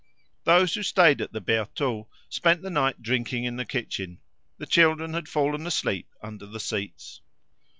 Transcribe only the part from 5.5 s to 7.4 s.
asleep under the seats.